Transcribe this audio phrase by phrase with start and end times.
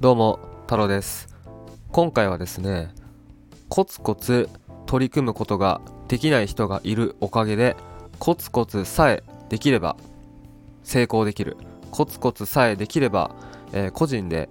[0.00, 1.28] どうも太郎です。
[1.92, 2.88] 今回はですね
[3.68, 4.48] コツコツ
[4.86, 7.76] 取り組むことができない人がいるおかげで
[8.18, 9.98] コツコツさえできれば
[10.84, 11.58] 成功できる。
[11.90, 13.36] コツコツさえできれば、
[13.74, 14.48] えー個人で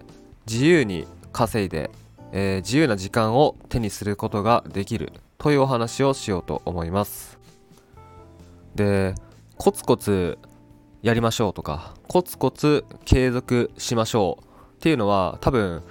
[0.47, 1.89] 自由に稼いで、
[2.31, 5.11] えー自由な時間を手にすることができる。
[5.39, 7.39] というお話をしようと思います。
[8.75, 9.15] で
[9.57, 10.37] コツコツ
[11.01, 14.48] やりましょうとかコツコツ継続しましょう。
[14.79, 15.83] っていうのは多分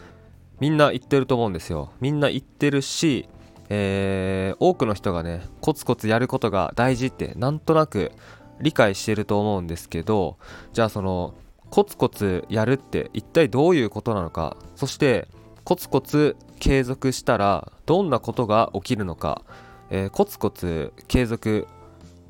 [0.60, 1.92] みんな言ってると思うんですよ。
[2.00, 3.28] みんな言ってるし、
[3.68, 8.12] えー多くの人がねコツコツやることが大事ってなんとなく
[8.60, 10.38] 理解してると思うんですけど
[10.72, 11.34] じゃあその
[11.70, 15.28] コツコツやるって一体どういうことなのかそして
[15.64, 19.42] コツコツ継続したらどんなことが起きるのか、
[19.90, 21.68] えーコツコツ継続、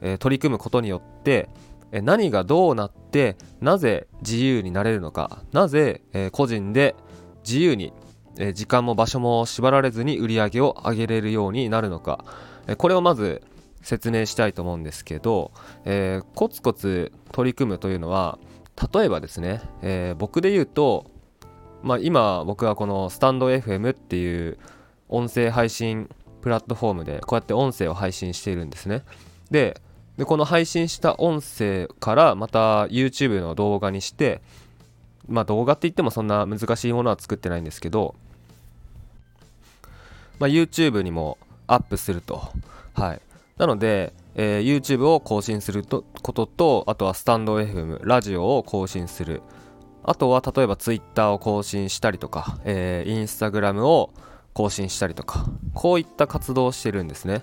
[0.00, 1.48] えー取り組むことによって
[1.92, 5.42] 何がどうなってなぜ自由になれるのか。
[5.52, 6.94] なぜ、え個人で
[7.46, 7.92] 自由に、
[8.38, 12.24] え時間も場所も縛られずに売り上げを上げれるようになるのか、
[12.66, 13.42] えこれをまず
[13.82, 15.52] 説明したいと思うんですけど、
[15.84, 18.38] えーコツコツ取り組むというのは
[18.92, 21.06] 例えばですね、えー僕で言うと、
[21.82, 24.58] まあ、今僕はこのスタンド FM っていう
[25.08, 29.04] 音声配信プラットフォームでこうやって音声を配信しているんですね。
[29.50, 29.80] で
[30.18, 34.42] でこの配信した音声からまた YouTube の動画にして
[35.28, 38.16] まあ動画って言ってもそんな難しいものは作ってないんですけど、
[40.40, 42.42] まあ、YouTube にもアップすると。
[42.94, 43.20] はい。
[43.58, 49.42] なので、えー YouTube を更新するとこととあとはスタンド FM ラジオを更新する。
[50.02, 54.10] あとは例えば Twitter を更新したりとか、えー、Instagram を
[54.54, 57.42] 更新したりとかこういった活動をしてるんですね。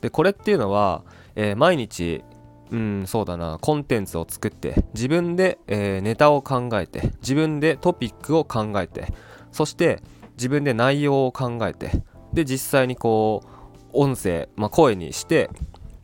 [0.00, 1.04] でこれっていうのは、
[1.36, 2.22] えー毎日
[2.70, 9.12] うんそうだなコンテンツを作って自分で、えーネタを考えて自分でトピックを考えて
[9.52, 10.02] そして
[10.36, 12.02] 自分で内容を考えて
[12.32, 13.48] で実際にこう
[13.92, 15.50] 音声、まあ、声にして、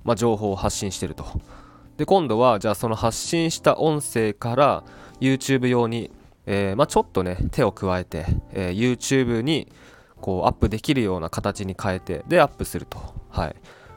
[0.04, 1.24] まあ、情報を発信してると。
[1.96, 4.84] で今度はじゃあその発信した音声から
[5.20, 6.10] YouTube 用に、
[6.44, 9.72] えーまあ、ちょっとね手を加えて、えー YouTube に
[10.20, 12.98] こうアップできるような形に変えてでアップすると。
[13.30, 13.56] はい。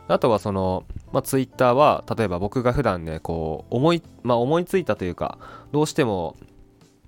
[0.10, 5.38] あとはその、まあ、Twitter は例えば僕が普段ねこう思い,、まあ、思いついたというか
[5.72, 6.36] どうしても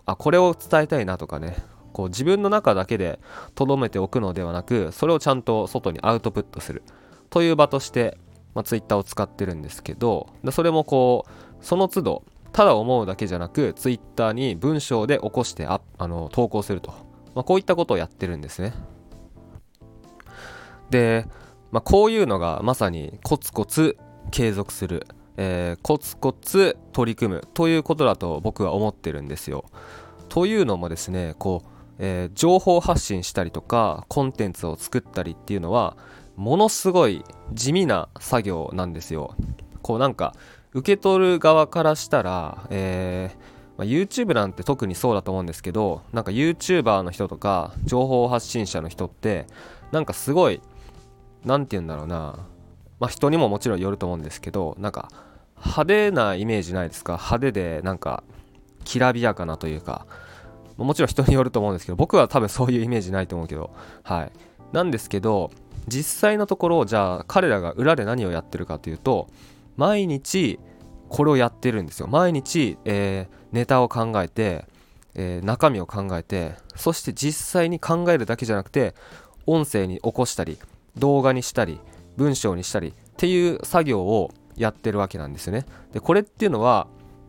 [0.05, 1.57] あこれを伝えたいなとかね
[1.93, 3.19] こう自分の中だけで
[3.55, 6.83] 留めておくのではなくそれをちゃんと外にアウトプットする。
[7.29, 8.17] という場として、
[8.53, 16.91] まあ、Twitter を使ってるんですけどそれもこうその都度ただ思うだけじゃなく Twitter に文章で起こしてああの投稿すると、
[17.33, 18.73] まあ、こういったことをやってるんですね。
[20.89, 21.25] で、
[21.71, 23.97] まあ、こういうのがまさにコツコツ
[24.29, 29.65] 継続する、えーコツコツ取り組むということだと僕は思ってるんですよ。
[30.29, 35.95] というのもですねこう、えー情報発信したりとかコンテンツを作ったりっていうのは
[36.35, 37.23] ものすごい
[37.53, 39.35] 地味な作業なんですよ。
[39.81, 40.35] こうなんか
[40.73, 49.47] 受け取る側からしたら、えーまあ YouTube なんて特にそうだと思うんですけどなんか YouTuber の人とか情報発信者の人って
[49.91, 50.61] なんかすごい
[51.45, 52.37] なんて言うんだろうな。
[52.99, 55.09] まあ人にももちろんよると思うんですけどなんか
[55.57, 57.13] 派手なイメージないですか？
[57.13, 58.23] 派手でなんか
[58.83, 60.05] きらびやかなというか。
[60.77, 63.71] もちろん人によると思うんですけど僕は多分そういうイメージないと思うけど。
[64.01, 64.31] はい。
[64.71, 65.51] なんですけど
[65.87, 69.27] 実際のところじゃあ彼らが裏で何をやってるかというと
[69.77, 70.59] 毎日
[71.09, 72.07] これをやってるんですよ。
[72.07, 74.65] 毎日、えーネタを考えて、
[75.13, 78.95] えー中身を考えてそして実際に考えるだけじゃなくて
[79.45, 80.57] 音声に起こしたり
[80.97, 81.79] 動画にしたり
[82.17, 85.65] 文章にしたりっていう作業をやってるわけなんですよね。
[85.93, 86.87] でこれっていうのは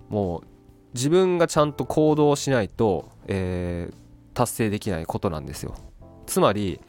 [0.08, 0.46] もう
[0.94, 4.02] 自分がちゃんと行動しないと、えー
[4.34, 5.74] 達成できないことなんですよ。
[6.24, 6.80] つまり、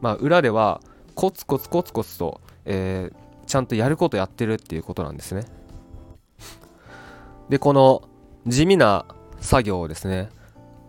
[0.00, 0.80] まあ、裏では
[1.16, 5.44] コツコツコツコツと、えーちゃんとやることやってるっていうことなんですね。
[7.48, 8.02] でこの
[8.46, 9.06] 地味な
[9.40, 10.30] 作業をですね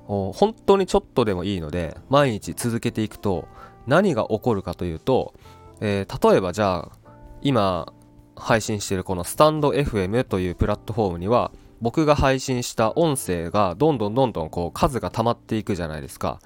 [0.07, 3.47] お本当にちょっとでもいいので毎日続けていくと
[3.87, 5.33] 何が起こるかというと、
[5.81, 6.91] えー例えばじゃあ
[7.41, 7.93] 今
[8.35, 11.51] 配信しているこのスタンド FM というプラットフォームには
[11.81, 16.39] 僕が配信した音声がどんどんどんどんこう数が溜まっていくじゃないですか。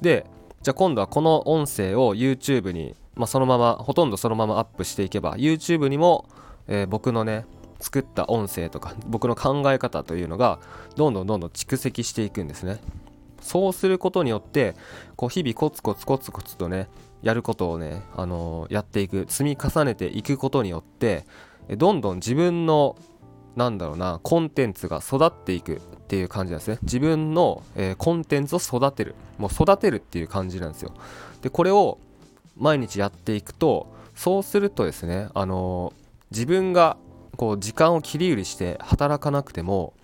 [0.00, 0.26] で
[0.62, 6.26] じゃあ今度はこの音声を YouTube に、まあ、そのままほとんどそのままアップしていけば YouTube にも、
[6.68, 7.44] えー僕のね
[7.80, 10.60] 作った音声とか僕の考え方というのが
[10.94, 12.78] どんどんどんどん蓄積していくんですね。
[13.42, 14.74] そうすることによって
[15.16, 16.88] こう日々コツコツコツコツとね
[17.22, 21.24] やることをね、あのーやっていく積み重ねていくことによって
[21.76, 22.96] どんどん自分の
[23.54, 25.78] なんだろうなコンテンツが育っていくっ
[26.08, 26.78] ていう感じなんですね。
[26.82, 29.14] 自分の、えー、コンテンツを育てる。
[29.38, 30.92] もう育てるっていう感じなんですよ。
[31.42, 31.98] でこれを
[32.56, 35.92] 毎日やっていくとそうするとですねあの
[36.30, 36.96] 自分が
[37.36, 39.94] こう時間を切り売りして働かなくても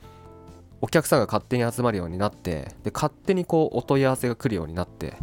[0.80, 5.14] お客さんが勝手に集まるようになってで勝手にこうお問い合わせが来るようになって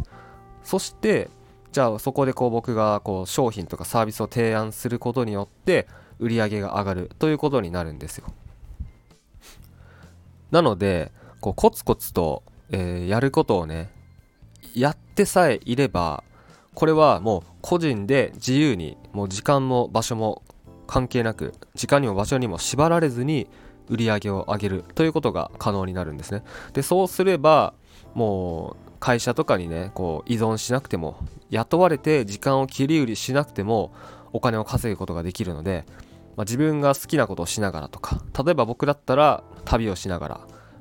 [0.62, 1.30] そして
[1.72, 5.86] じゃあそこでこう僕がこう商品とかサービスを提案することによって
[6.18, 8.26] 売り上げが上がるということになるんですよ。
[10.50, 13.90] なのでこうコツコツと、えー、やることをね
[14.74, 16.24] やってさえいれば
[16.74, 20.42] これはもう個人で自由にもう時間も場所も
[20.86, 23.48] 関係なく時間にも場所にも縛られずに
[23.88, 26.42] 売り上げを上げるということが可能になるんですね。
[26.72, 27.74] でそうすれば
[28.14, 31.18] もう会社とかにねこう依存しなくても
[31.50, 33.92] 雇われて時間を切り売りしなくても
[34.32, 35.84] お金を稼ぐことができるので、
[36.36, 40.40] まあ、自分が好きなことをしながらとか例えば僕だったら旅をしながら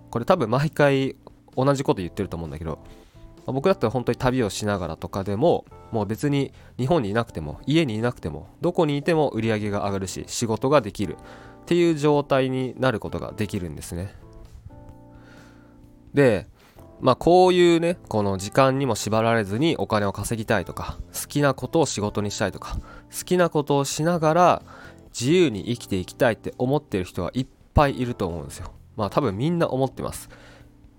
[0.10, 1.16] これ多分毎回
[1.56, 2.80] 同じこと言ってると思うんだけど、
[3.38, 11.18] まあ、僕だったら本当に旅をしながらとかでももう別に日本にいなくても家にいなくてもどこにいても売り上げが上がるし仕事ができる。
[11.66, 14.14] っていう状態になることができるんですね。
[16.14, 16.46] で
[17.02, 22.78] まあこういうねこの時間にも縛られずにお金を稼ぎたいとか好きなことを仕事にしたいとか
[23.12, 24.62] 好きなことをしながら
[25.10, 28.72] 自由に生きていきたいって思ってる人はいっぱいいると思うんですよ。
[28.96, 30.30] まあ多分みんな思ってます。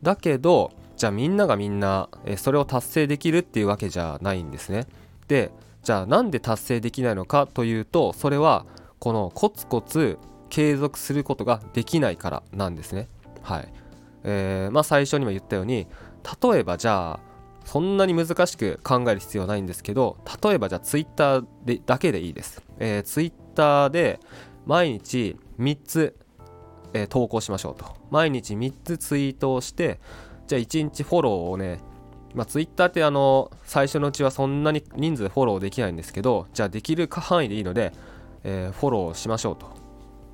[0.02, 4.88] だけどじゃあみんながみんなそれを達成できるっていうわけじゃないんですね。
[5.28, 5.52] で
[5.84, 8.66] じゃあなんで達成できないのかというとそれは
[8.98, 10.18] このコツコツ
[10.56, 13.08] 継続することができないからなんですね。
[13.42, 13.68] はい。
[14.24, 15.86] えー、まあ最初にも言ったように
[16.42, 17.20] 例えばじゃあ
[17.66, 24.18] そんなに難しく考える必要はないんですけど例えばじゃあ Twitter でだけでいいです、えー、Twitter で
[24.64, 26.16] 毎日3つ、
[26.94, 27.94] えー、投稿しましょうと。
[28.10, 30.00] 毎日3つツイートをして
[30.46, 31.80] じゃあ1日フォローをね
[32.34, 37.92] まあ、Twitter ってあの最初のうちはそんなに人数フォローできないんですけどじゃあできる範囲でいいので、
[38.44, 39.85] えー、フォローしましょうと。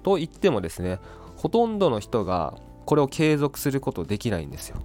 [0.02, 0.98] と言ってもですね
[1.36, 2.54] ほとんどの人が
[2.84, 4.78] これを継続することできないんですよ。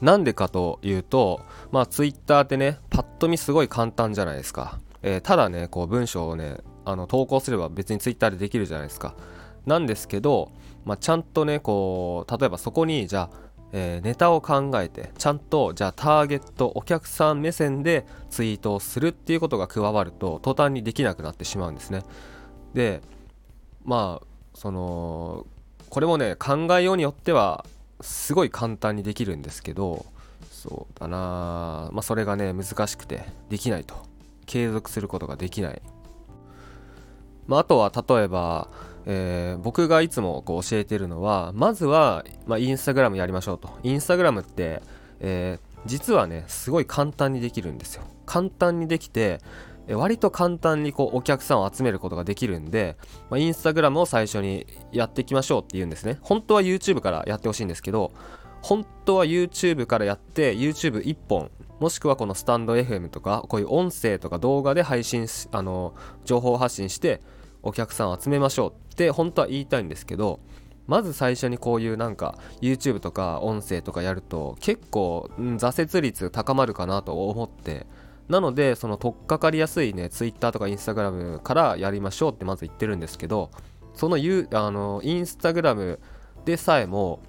[0.00, 1.40] なんでかというと、
[1.72, 4.78] まあ、Twitter ってねパッと見すごい簡単じゃないですか。
[5.02, 9.14] えー、ただねこう文章をねあの投稿すれば別に Twitter でできるじゃないですか。
[9.64, 10.52] なんですけど、
[10.84, 22.02] まあ、ちゃんとねこう例えばそこにじゃあえー、ネタを考えてちゃんとじゃあターゲットお客さん目線でツイートをするっていうことが加わると途端にできなくなってしまうんですね
[22.76, 23.00] で
[23.84, 25.46] まあその
[25.88, 27.64] これもね考えようによっては
[28.02, 30.04] すごい簡単にできるんですけど
[30.52, 34.06] そうだなまあそれがね難しくてできないと。
[34.44, 35.82] 継続することができない。
[37.48, 38.68] まああとは例えば
[39.08, 43.70] えー、僕がいつもこう教えてるのはまずは、まあ、インスタグラムやりましょうと。
[43.84, 44.82] インスタグラムって、
[45.20, 48.02] えー、実はねすごい簡単にできるんですよ。
[48.26, 49.40] 簡単にできて
[49.94, 52.96] 割と簡単にこうお客さんを集めることができるんで、
[53.30, 56.18] まあ、インスタグラムを最初にやっていきましょうって言うんですね。
[56.22, 58.12] 本当は YouTube からやってほしいんですけど
[58.62, 65.94] 本当は YouTube からやって YouTube1 本もしくはこのスタンド FM とかこういう音声とか動画で配信あの
[66.24, 67.20] 情報発信して
[67.62, 70.40] お客さんを集めましょうって本当は言いたいんですけど
[70.86, 77.86] まず最初にこういうなんか YouTube とか音声とかやると結構、挫折率高まるかなと思って
[78.28, 83.50] なのでその取っかかりやすいね Twitter とか Instagram からやりましょうってまず言ってるんですけど
[83.94, 85.98] そのあの Instagram
[86.44, 87.20] でさえも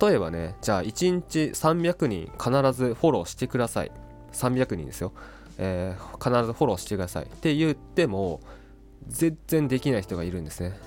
[0.00, 3.92] 例えばねじゃあ1日300人必ずフォローしてください。
[4.32, 5.12] 300人ですよ、
[5.58, 7.24] えー、必ずフォローしてください。
[7.24, 8.40] って言っても
[9.06, 10.78] 全然できない人がいるんですね。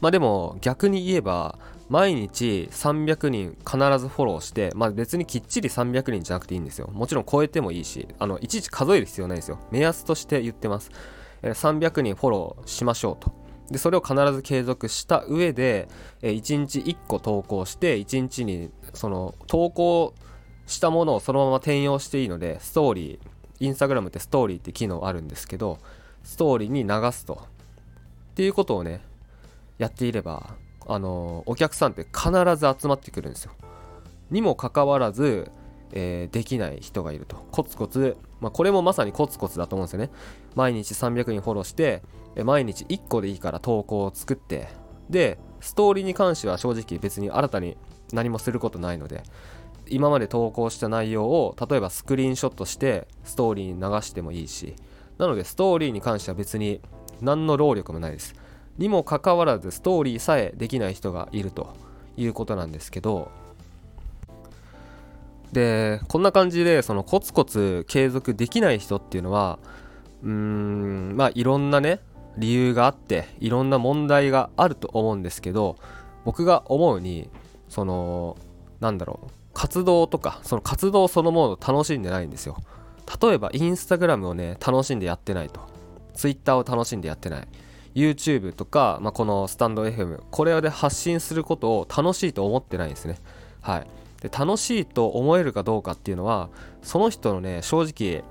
[0.00, 1.58] まあでも逆に言えば
[1.90, 6.88] 毎日300人必ずフォローしてまあ別にきっちり300人じゃなくていいんですよ。
[6.92, 9.58] もちろん超えてもいいしあのいちいち数える必要ないですよ。
[9.72, 10.92] 目安として言ってます。
[11.42, 13.34] 300人フォローしましょうと。
[13.72, 15.88] でそれを必ず継続した上で
[16.22, 20.14] 1日1個投稿して1日にその投稿
[20.66, 25.78] したものをそのまま転用していいのでストーリーインスタグラムってストーリーって機能あるんですけど
[26.22, 27.34] ストーリーに流すと。
[27.34, 29.00] っていうことをね
[29.78, 30.54] やっていれば
[30.86, 33.52] あのお客さんって必ず集まってくるんですよ。
[34.30, 35.50] にもかかわらず、
[35.92, 37.36] えー、できない人がいると。
[37.50, 40.10] コツコツ、まあ、これもまさにコツコツだと思うんですよね。
[40.54, 42.02] 毎日300人フォローして
[42.44, 44.68] 毎日1個でいいから投稿を作って
[45.08, 47.76] でストーリーに関しては正直別に新たに
[48.12, 49.22] 何もすることないので
[49.88, 54.76] 今まで投稿した内容を例えばスクリーンショットしてストーリーに流してもいいし
[55.18, 56.80] なのでストーリーに関しては別に
[57.20, 58.34] 何の労力もないです。
[58.78, 61.74] にもかかわらずストーリーさえできない人がいると
[62.16, 63.30] いうことなんですけど
[65.52, 69.58] でこんな感じでそのコツコツ継続できない人っていうのは
[70.22, 72.00] うーんまあいろんなね
[72.36, 75.76] 理由があっていろんな問題があると思うんですけど
[76.24, 77.28] 僕が思うに
[77.68, 78.36] その
[78.80, 82.56] なんだろう活動とかその活動そのものを楽しんでないんですよ。
[83.20, 85.60] 例えばインスタグラムをね楽しんでやってないと。
[86.14, 87.48] ツイッターを楽しんでやってない。
[87.94, 93.18] YouTube とか、まあ、このスタンド FM これで発信することを楽しいと思ってないんですね。
[93.60, 93.86] はい。
[94.20, 96.50] で楽しいと思えるかどうかっていうのは
[96.82, 98.22] その人のね正直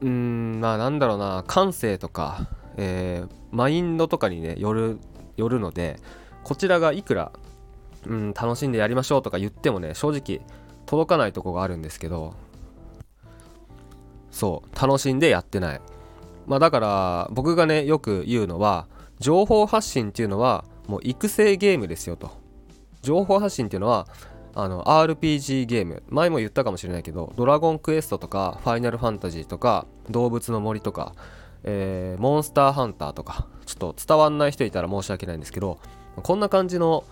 [0.00, 4.98] うーんまあなんだろうな感性とか、えー、マインドとかにねよる
[5.36, 6.00] よるので
[6.42, 7.32] こちらがいくら、
[8.06, 10.44] うん、楽しんでやりましょうとか言ってもね正直
[10.84, 12.34] 届かないとこがあるんですけど
[14.30, 15.80] そう楽しんでやってない。
[16.46, 18.86] まあだから僕がねよく言うのは
[19.18, 22.30] 情報発信っていうのはもう育成ゲームですよと。
[23.02, 24.06] 情報発信っていうのは
[24.54, 26.02] あの RPG ゲーム。
[26.08, 31.14] 前も言ったかもしれないけどドラゴンクエストとかファイナルファンタジーとか動物の森とか、
[31.64, 35.78] えー、モンスターハンターとかちょっと伝わんない人いたら申し訳ないんですけど
[36.16, 37.04] こんな感じの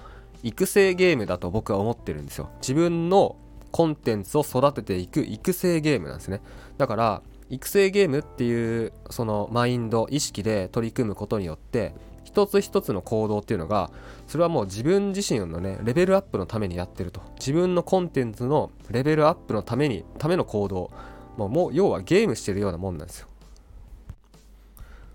[0.43, 2.51] 育成ゲームだと僕は思ってるんですよ。
[2.61, 3.37] 自分の
[3.71, 6.41] コンテンツを育てていく育成ゲームなんですね。
[6.79, 11.94] だから育成ゲームっていうそのマインド意識で取り組むことによって
[12.25, 13.90] 一つ一つの行動っていうのが
[14.26, 17.21] それはもう自分自身のねレベルアップのためにやってると。
[17.38, 20.90] 自分のコンテンツのレベルアップのためにための行動。
[21.37, 23.28] もうもう要はゲームしてるようなもんなんですよ。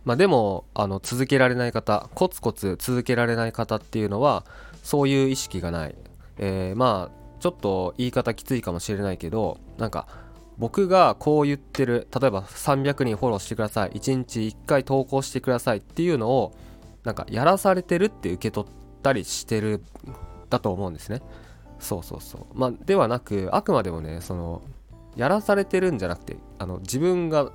[0.06, 4.46] まあでもあの続けられない方コツコツ続けられない方っていうのは
[4.84, 5.96] そういう意識がない、
[6.38, 10.08] えー、まあちょっと言い方きついかもしれないけどなんか
[10.58, 16.54] 僕がこう言ってる例えば300人フォローしてください1日1回投稿してくださいっていうのを
[17.04, 18.72] なんかやらされてるって受け取っ
[19.02, 19.84] たりしてる
[20.50, 21.22] だと思うんですね。
[21.80, 22.46] そうそうそう。
[22.54, 24.62] まあではなくあくまでもねその
[25.16, 27.52] やらされてるんじゃなくてあの自分が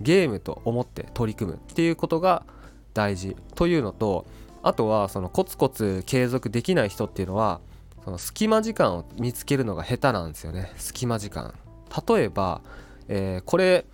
[0.00, 2.44] ゲームと思って取り組むっていうことが
[2.92, 4.26] 大事というのと
[4.62, 7.60] あとはそのコツコツ継続できない人っていうのは
[8.04, 10.72] その隙間時間を見つけるのが下手なんですよね。
[10.76, 11.54] 隙間時間。
[12.08, 12.62] 例えば、
[13.08, 13.86] えー、これ、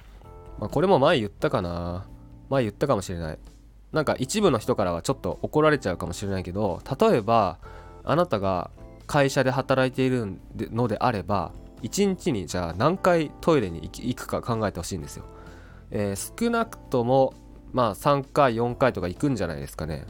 [0.59, 2.07] まあ、これも前言ったかな。
[2.49, 3.39] 前言ったかもしれない。
[3.93, 7.59] なんか一部の人からはちょっと怒られちゃうかもしれないけど例えば
[8.05, 8.71] あなたが
[9.07, 10.39] 会社で働いている
[10.71, 11.53] のであれば
[11.83, 15.25] 1日にじゃあ何回トイレに行くか考えてほしいんですよ、
[15.91, 17.35] えー、少なくとも
[17.73, 20.07] まあ3回4回とか行くんじゃないですかね。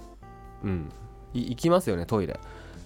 [0.64, 0.88] うん。
[1.32, 2.40] 行きますよねトイレ。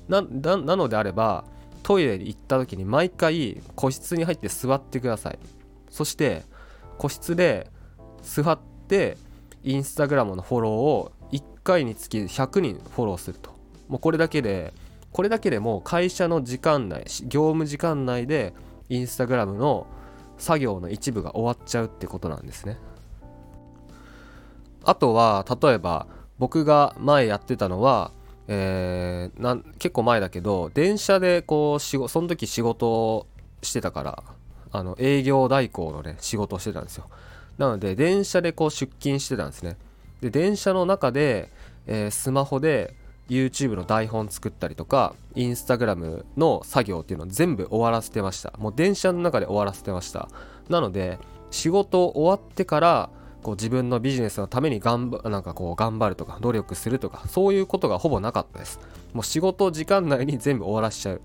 [0.09, 1.45] ななのであれば
[1.85, 5.39] トイレに行った時に毎回個室に入って座ってください。
[5.91, 6.43] そして
[6.99, 7.71] 個室で
[8.23, 9.17] 座って
[9.63, 13.55] インスタグラムのフォローを1回につき100人フォローすると。
[13.89, 14.73] もうこれだけで
[15.13, 18.55] これだけでも会社の時間内業務時間内で
[18.89, 19.87] インスタグラムの
[20.39, 22.79] 作業の一部が終わっちゃうってことなんですね。
[24.85, 26.07] あとは例えば
[26.39, 28.11] 僕が前やってたのは、
[28.49, 33.27] えー、なん結構前だけど電車でこう仕その時仕事を
[33.63, 34.23] してたから
[34.71, 37.09] あの営業代行のね仕事をしてたんですよ。
[37.59, 39.77] なので電車でこう出勤してたんですね。
[40.21, 41.51] で電車の中で、
[41.87, 42.95] えー、スマホで
[43.29, 48.53] YouTube の台本作ったりとか Instagram の作業っていうのを全部終わらせてました。
[48.59, 50.29] もう電車の中で終わらせてました。
[50.69, 51.19] なので
[51.51, 53.11] 仕事終わってから
[53.45, 58.81] こう自分のビジネスのために頑張なんかこう頑張るとか努力するとかそういうことがほぼなかったです。
[59.13, 61.17] もう仕事時間内に全部終わらしちゃう。
[61.17, 61.21] っ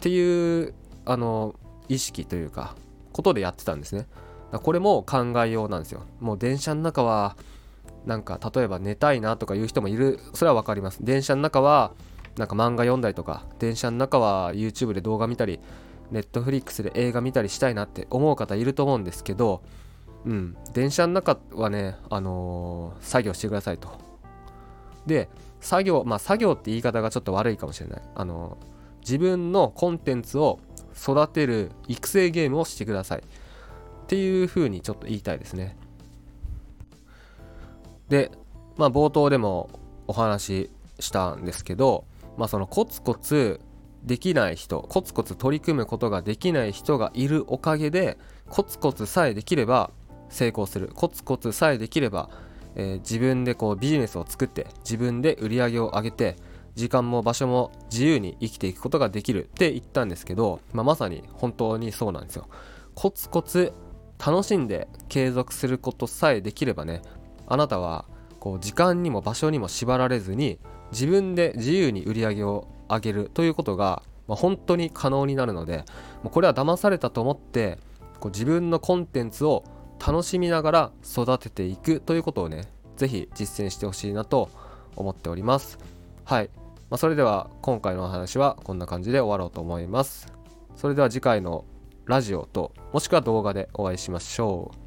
[0.00, 0.74] ていう
[1.06, 1.54] あの
[1.88, 2.74] 意識というか
[3.12, 4.06] ことでやってたんですね。
[4.50, 6.02] これも考えようなんですよ。
[6.18, 7.36] もう電車の中は
[8.04, 10.98] なんか例えば寝たいなとかいう人もいるそれは分かります。
[11.04, 11.92] 電車の中は
[12.36, 15.60] なんか漫画読んだりとか電車の中は YouTube で動画見たり
[16.10, 19.62] Netflix で映画見たりしたいなって思う方いると思うんですけど
[20.24, 20.56] うん。
[20.72, 23.88] 電車の中はねあのー、作業してくださいと。
[25.06, 25.28] で
[25.60, 28.02] 作業まあ作業って言い方がちょっと悪いかもしれない。
[28.14, 30.60] あのー、自分のコンテンツを
[30.96, 33.20] 育てる育成ゲームをしてください。
[33.20, 35.76] っていうふうにちょっと言いたいですね。
[38.08, 38.32] で、
[38.76, 39.70] まあ、冒頭でも
[40.08, 42.04] お話ししたんですけど、
[42.36, 43.60] まあ、そのコツコツ
[44.02, 49.90] できない人コツコツ取り組むことができない人がいるおかげでコツコツさえできれば
[50.30, 50.90] 成功する。
[50.94, 52.30] コツコツさえできれば、
[52.74, 56.36] えー、自分でこうビジネスを作って自分で売り上げを上げて
[56.74, 62.48] 時間も場所も自由に生きていくことができるって言ったんですけど、まあ、まさに本当にそうなんですよ。
[62.94, 63.72] コツコツ
[64.24, 67.02] 楽しんで継続することさえできればね
[67.46, 68.04] あなたは
[68.38, 70.58] こう時間にも場所にも縛られずに
[70.92, 75.84] 自分で自由に売り上げを上げるということが、本当に可能になるので
[76.24, 77.78] これは騙されたと思って
[78.20, 79.64] こう自分のコンテンツを
[80.04, 82.64] 楽しみながら育てていくということをね
[82.96, 84.50] 是非実践してほしいなと
[84.96, 85.78] 思っております。
[86.24, 86.50] はい、
[86.88, 90.32] まあ、それでは今回のお話はこんな感じで終わろうと思います。
[90.76, 91.64] それでは次回の
[92.06, 94.79] ラジオともしくは動画でお会いしましょう。